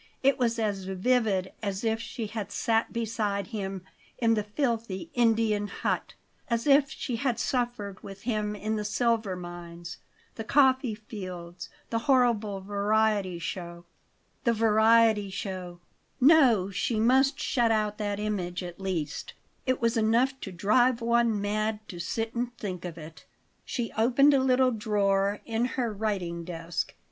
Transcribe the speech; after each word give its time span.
It 0.23 0.39
was 0.39 0.57
as 0.57 0.85
vivid 0.85 1.53
as 1.61 1.83
if 1.83 1.99
she 2.01 2.25
had 2.25 2.51
sat 2.51 2.91
beside 2.91 3.49
him 3.49 3.83
in 4.17 4.33
the 4.33 4.41
filthy 4.43 5.11
Indian 5.13 5.67
hut; 5.67 6.15
as 6.49 6.65
if 6.65 6.89
she 6.89 7.17
had 7.17 7.37
suffered 7.37 8.01
with 8.01 8.23
him 8.23 8.55
in 8.55 8.77
the 8.77 8.83
silver 8.83 9.35
mines, 9.35 9.97
the 10.33 10.43
coffee 10.43 10.95
fields, 10.95 11.69
the 11.91 11.99
horrible 12.09 12.61
variety 12.61 13.37
show 13.37 13.85
The 14.43 14.53
variety 14.53 15.29
show 15.29 15.81
No, 16.19 16.71
she 16.71 16.99
must 16.99 17.39
shut 17.39 17.69
out 17.69 17.99
that 17.99 18.19
image, 18.19 18.63
at 18.63 18.79
least; 18.79 19.35
it 19.67 19.79
was 19.79 19.97
enough 19.97 20.33
to 20.39 20.51
drive 20.51 20.99
one 21.01 21.39
mad 21.39 21.79
to 21.89 21.99
sit 21.99 22.33
and 22.33 22.57
think 22.57 22.85
of 22.85 22.97
it. 22.97 23.25
She 23.65 23.91
opened 23.95 24.33
a 24.33 24.39
little 24.41 24.71
drawer 24.71 25.41
in 25.45 25.65
her 25.77 25.93
writing 25.93 26.43
desk. 26.43 26.95